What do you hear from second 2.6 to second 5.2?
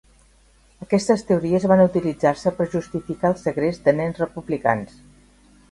per justificar el segrest de nens republicans.